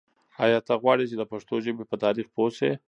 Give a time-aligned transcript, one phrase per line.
[0.43, 2.71] آیا ته غواړې چې د پښتو ژبې په تاریخ پوه شې؟